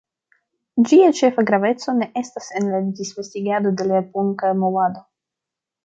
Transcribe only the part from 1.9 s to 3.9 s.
ne estas en la disvastigado de